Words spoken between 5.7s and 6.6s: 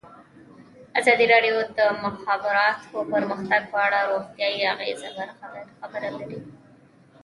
خبره کړې.